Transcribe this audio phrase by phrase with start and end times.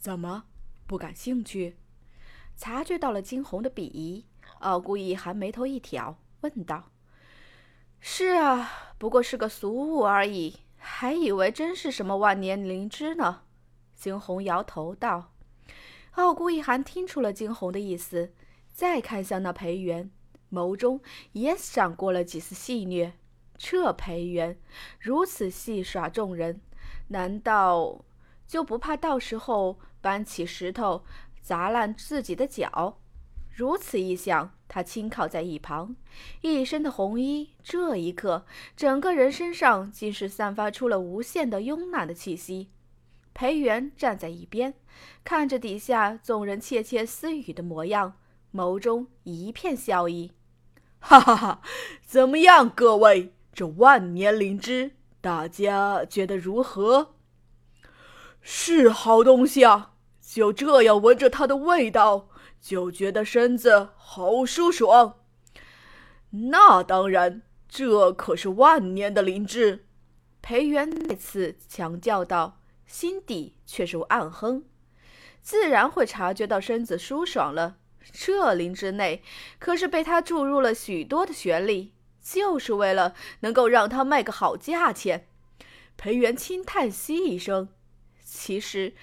[0.00, 0.44] 怎么，
[0.86, 1.76] 不感兴趣？
[2.56, 4.24] 察觉到了惊鸿的鄙夷，
[4.60, 6.90] 傲孤一寒眉头一挑，问道
[8.00, 13.42] ：“是啊，不过是个俗物而已，还以为真是什么万年灵芝呢。”
[13.94, 15.34] 惊鸿摇头道。
[16.12, 18.32] 傲孤一寒听出了惊鸿的意思，
[18.72, 20.10] 再看向那裴元，
[20.50, 23.12] 眸中也闪过了几丝戏谑。
[23.58, 24.58] 这裴元
[24.98, 26.62] 如此戏耍众人，
[27.08, 28.02] 难道
[28.50, 31.04] 就不怕到时候搬起石头？
[31.40, 32.98] 砸烂自己的脚，
[33.48, 35.94] 如此一想，他轻靠在一旁，
[36.40, 38.44] 一身的红衣，这一刻，
[38.76, 42.70] 整个人身上竟是散发出了无限的慵懒的气息。
[43.32, 44.74] 裴元站在一边，
[45.22, 48.14] 看着底下众人窃窃私语的模样，
[48.52, 50.32] 眸中一片笑意。
[50.98, 51.62] 哈哈哈，
[52.04, 53.32] 怎么样，各位？
[53.52, 57.14] 这万年灵芝，大家觉得如何？
[58.40, 59.92] 是好东西啊！
[60.20, 62.28] 就这样闻着它的味道，
[62.60, 65.16] 就觉得身子好舒爽。
[66.30, 69.86] 那当然，这可是万年的灵芝。
[70.40, 74.64] 裴元再次强调道，心底却是暗哼，
[75.42, 77.76] 自然会察觉到身子舒爽了。
[78.12, 79.22] 这灵芝内
[79.58, 85.28] 可是被他注入了许多的玄力，就是为了能够让他卖个好价钱。
[85.96, 87.68] 裴元轻叹息一声，
[88.40, 88.94] 其实。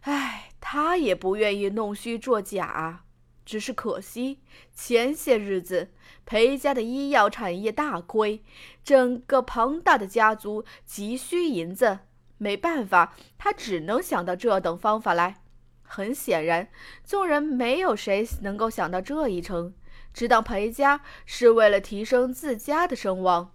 [0.00, 3.04] 唉，他也不愿意弄虚作假，
[3.44, 4.40] 只是可惜
[4.74, 5.90] 前些日子
[6.24, 8.42] 裴家的医药产业大亏，
[8.82, 12.00] 整个庞大的家族急需银子，
[12.38, 15.42] 没办法，他只能想到这等方法来。
[15.82, 16.70] 很显然，
[17.04, 19.74] 众人没有谁能够想到这一层，
[20.14, 23.52] 只当裴家是为了提升自家的声望。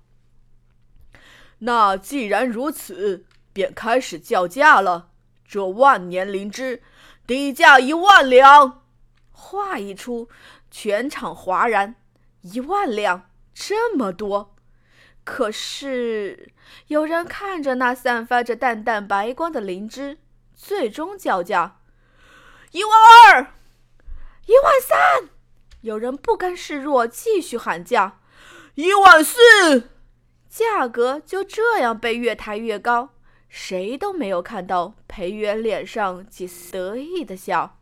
[1.60, 5.14] 那既然如此，便开始叫价了。
[5.48, 6.82] 这万年灵芝，
[7.28, 8.84] 底价一万两。
[9.32, 10.30] 话一出，
[10.72, 11.96] 全场哗然。
[12.42, 14.56] 一万两，这么多！
[15.24, 16.52] 可是
[16.88, 20.20] 有人看着那散发着淡淡白光的灵芝，
[20.56, 21.80] 最终叫价：
[22.72, 22.94] 一万
[23.34, 23.54] 二，
[24.46, 25.30] 一万三。
[25.82, 28.20] 有人不甘示弱，继续喊价：
[28.76, 29.90] 一万四。
[30.48, 33.15] 价格就这样被越抬越高。
[33.58, 37.80] 谁都没有看到裴元脸上几丝得意的笑。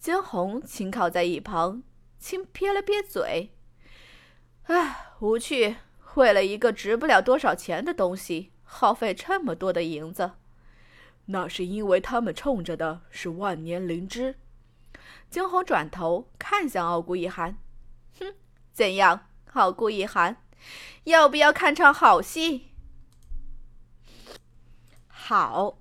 [0.00, 1.84] 惊鸿轻靠在一旁，
[2.18, 3.52] 轻撇了撇嘴
[4.66, 5.76] ：“唉，无趣。
[6.16, 10.32] 为了一个值不了多少钱的东西，耗费这么多的银子，
[11.26, 14.34] 那是因为他们冲着的是万年灵芝。”
[15.30, 17.56] 惊鸿转头看向傲孤一寒
[18.18, 18.34] ：“哼，
[18.72, 20.42] 怎样，傲孤一寒，
[21.04, 22.66] 要不要看场好戏？”
[25.30, 25.78] 好，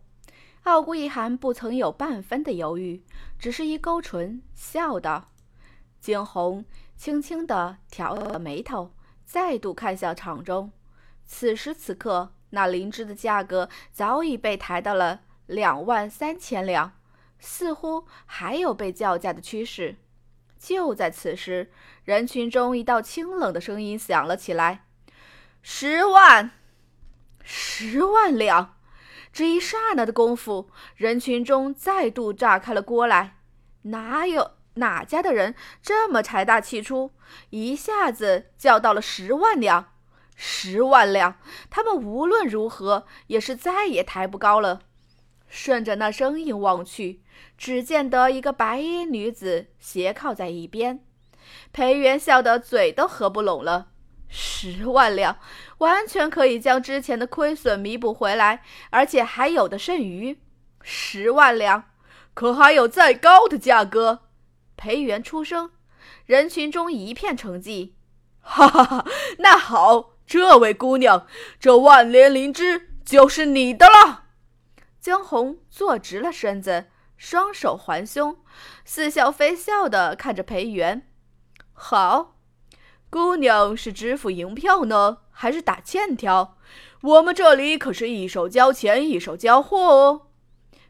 [0.66, 3.04] 傲孤一寒不曾有半分的犹豫，
[3.40, 5.32] 只是一勾唇，笑道
[6.00, 6.66] ：“惊鸿，
[6.96, 8.94] 轻轻地挑了眉头，
[9.26, 10.72] 再度看向场中。
[11.26, 16.92] 此时此刻，那灵芝的价格早已被抬到了两万三千两，
[17.40, 19.96] 似乎还有被叫价的趋势。
[20.60, 21.72] 就在此时，
[22.04, 24.86] 人群中一道清冷的声音响了起来
[25.64, 26.52] ：“十万，
[27.44, 28.76] 十万两！”
[29.32, 33.38] 只一刹那的功夫，人群中再度炸开了锅来。
[33.84, 37.12] 哪有哪家的人这么财大气粗，
[37.52, 39.94] 一下子叫到了十万两？
[40.36, 41.38] 十万两，
[41.70, 44.82] 他们无论如何也是再也抬不高了。
[45.48, 47.22] 顺着那声音望去，
[47.58, 51.04] 只见得一个白衣女子斜靠在一边。
[51.72, 53.89] 裴元笑得嘴都合不拢了。
[54.30, 55.40] 十万两，
[55.80, 60.40] 完全可以将之前的亏损弥补回来，而且还有的剩余。
[60.82, 61.86] 十万两，
[62.36, 64.20] 可还有再高的价格？
[64.78, 65.72] 裴元出声，
[66.26, 67.94] 人群中一片沉寂。
[68.40, 69.06] 哈哈哈，
[69.40, 71.26] 那好，这位姑娘，
[71.60, 74.26] 这万年灵芝就是你的了。
[75.02, 76.86] 江红坐直了身子，
[77.18, 78.38] 双手环胸，
[78.86, 81.10] 似笑非笑的看着裴元。
[81.74, 82.39] 好。
[83.10, 86.58] 姑娘是支付银票呢，还是打欠条？
[87.02, 90.28] 我们这里可是一手交钱一手交货哦。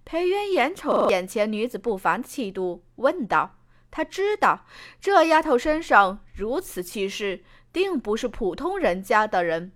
[0.04, 3.58] 裴元眼瞅眼前女子不凡的气度，问道
[3.92, 4.66] ：“他知道
[5.00, 9.72] 这丫头身上如此气势，定不是普通人家的人。”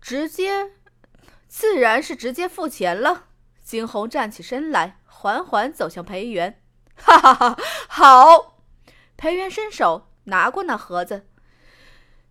[0.00, 0.72] 直接，
[1.48, 3.26] 自然是直接付钱了。
[3.62, 6.62] 惊鸿站起身来，缓缓走向裴元。
[6.96, 7.56] 哈哈哈！
[8.00, 8.56] 好，
[9.18, 11.26] 裴元伸手拿过那盒子，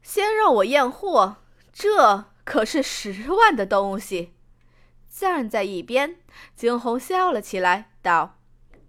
[0.02, 4.34] 先让我验货，这可是十万的东西。
[5.08, 6.16] 站在一边。
[6.56, 8.40] 惊鸿笑了起来，道：“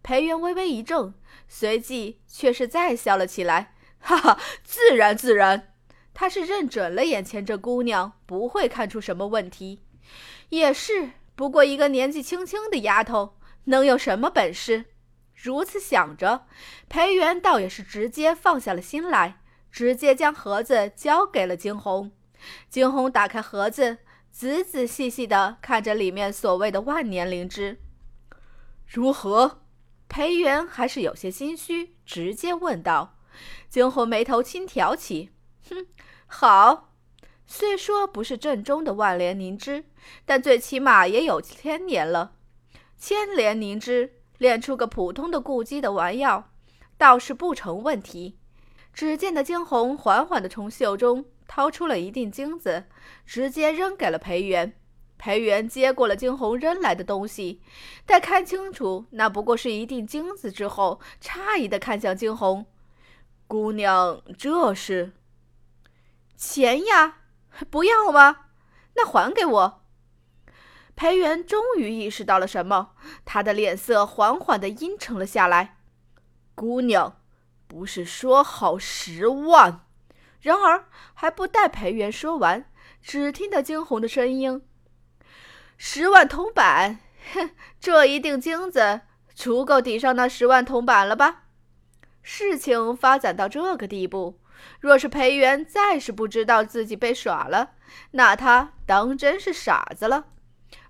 [0.02, 1.12] 裴元微微一怔，
[1.46, 5.74] 随即却是再笑了起来，哈哈，自然自然。
[6.14, 9.84] 他是认准了眼前这姑娘不会看出什么问题。
[10.48, 14.86] 也是，不过一个年纪轻轻的丫头，能有什么本事？
[15.42, 16.46] 如此想着，
[16.88, 19.40] 裴元倒也是直接放下了心来，
[19.70, 22.12] 直接将盒子交给了惊鸿。
[22.68, 23.98] 惊鸿打开盒子。
[24.32, 27.80] 仔仔细细地看着里面所谓的万年灵芝，
[28.86, 29.62] 如何？
[30.06, 33.18] 裴元还是有些心虚，直接问道。
[33.68, 35.30] 惊鸿眉头轻挑起，
[35.68, 35.84] 哼，
[36.28, 36.92] 好。
[37.44, 39.84] 虽说不是正宗的万年灵芝，
[40.24, 42.36] 但最起码也有千年了。
[42.96, 46.50] 千年灵芝炼出个普通的固基的丸药，
[46.98, 48.38] 倒是不成问题。
[48.92, 51.26] 只见的惊鸿缓缓地从袖中。
[51.52, 52.84] 掏出了一锭金子，
[53.26, 54.72] 直接扔给了裴元。
[55.18, 57.60] 裴元接过了惊鸿扔来的东西，
[58.06, 62.66] 待看清楚那不过是一锭金子之后，诧异的看向惊鸿
[63.48, 65.12] ：“姑娘，这是
[66.36, 67.16] 钱呀？
[67.68, 68.42] 不要吗？
[68.94, 69.79] 那还给我。”
[71.00, 72.90] 裴元终于意识到了什么，
[73.24, 75.78] 他的脸色缓缓的阴沉了下来。
[76.54, 77.22] “姑娘，
[77.66, 79.86] 不是说好十万？”
[80.42, 82.66] 然而，还不待裴元说完，
[83.00, 84.60] 只听得惊鸿的声音
[85.78, 86.98] ：“十万铜板，
[87.32, 87.48] 哼，
[87.80, 89.00] 这一锭金子
[89.34, 91.44] 足够抵上那十万铜板了吧？”
[92.20, 94.38] 事情发展到这个地步，
[94.80, 97.70] 若是裴元再是不知道自己被耍了，
[98.10, 100.26] 那他当真是傻子了。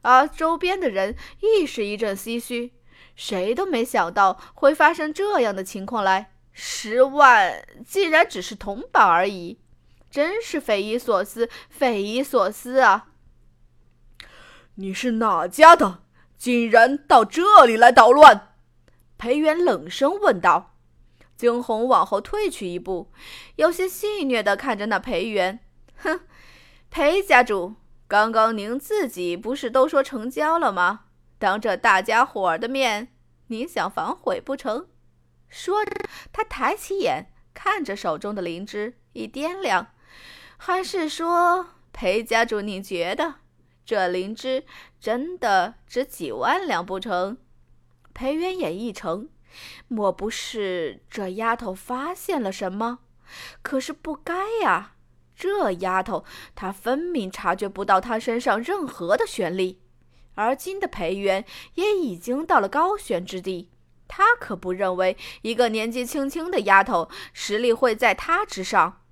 [0.02, 2.72] 而周边的人亦是一阵唏嘘，
[3.14, 6.32] 谁都没想到会发生这样的情况来。
[6.52, 9.60] 十万竟然只是铜板而已，
[10.10, 13.08] 真是匪夷所思，匪夷所思啊！
[14.74, 16.02] 你是哪家的？
[16.36, 18.54] 竟然到这里来捣乱？
[19.18, 20.74] 裴元冷声问道。
[21.36, 23.10] 惊鸿往后退去一步，
[23.56, 25.60] 有些戏谑的看着那裴元，
[25.96, 26.20] 哼，
[26.90, 27.76] 裴家主，
[28.10, 31.04] 刚刚您自己不是都说成交了吗？
[31.38, 33.14] 当着大家伙儿的面，
[33.46, 34.88] 您想反悔不成？
[35.48, 35.92] 说着，
[36.32, 39.92] 他抬起眼看着手中的灵芝，一掂量，
[40.56, 43.36] 还是说：“裴家主，你觉得
[43.84, 44.64] 这灵芝
[44.98, 47.38] 真的值几万两不成？”
[48.12, 49.30] 裴元也一沉，
[49.86, 52.98] 莫不是这丫头发现了什么？
[53.62, 54.94] 可是不该呀，
[55.40, 56.22] 这丫头
[56.54, 59.80] 她分明察觉不到她身上任何的玄力，
[60.34, 61.46] 而今的裴元
[61.76, 63.70] 也已经到了高悬之地。
[64.06, 69.02] 他可不认为一个年纪轻轻的丫头实力会在他之上。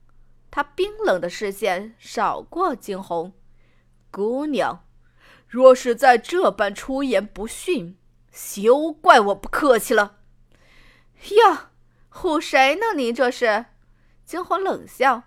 [0.51, 3.33] 他冰冷的视线扫过惊鸿，
[4.11, 4.85] 姑娘，
[5.47, 7.97] 若是在这般出言不逊，
[8.33, 10.17] 休怪我不客气了。
[11.37, 11.71] 呀，
[12.13, 12.95] 唬谁呢？
[12.97, 13.67] 你这是？
[14.25, 15.23] 惊鸿冷笑。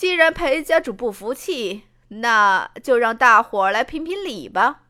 [0.00, 4.84] 既然裴家主不服气，那就让大伙儿来评评理吧。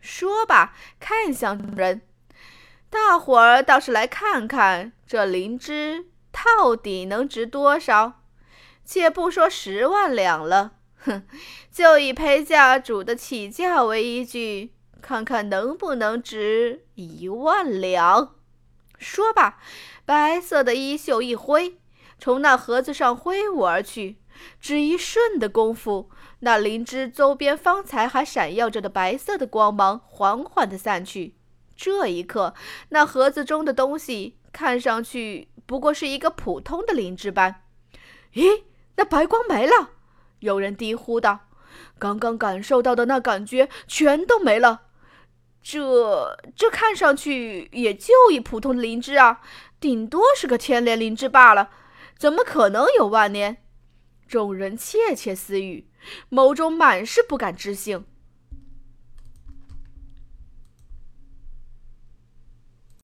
[0.00, 2.02] 说罢，看向人。
[2.90, 8.24] 大伙儿倒是来看看这灵芝到底能值多少。
[8.84, 11.24] 且不说十万两了，哼，
[11.70, 18.34] 就以裴家主的起价为依据，看看能不能值一万两。
[18.98, 19.60] 说罢，
[20.04, 21.78] 白色的衣袖一挥，
[22.18, 24.16] 从那盒子上挥舞而去。
[24.60, 31.34] 只一瞬的功夫，那灵芝周边方才还闪耀着的白色的光芒缓缓地散去。
[31.76, 32.54] 这一刻，
[32.88, 37.62] 那盒子中的东西看上去不过是一个普通的灵芝般。
[38.34, 38.62] 咦，
[38.96, 39.90] 那白光没了！
[40.40, 41.40] 有人低呼道
[41.98, 44.82] ：“刚刚感受到的那感觉全都没了。
[45.62, 49.40] 这这看上去也就一普通的灵芝啊，
[49.80, 51.70] 顶多是个千年灵芝罢了，
[52.16, 53.58] 怎么可能有万年？”
[54.26, 55.86] 众人窃窃私语，
[56.30, 58.04] 眸中满是不敢置信。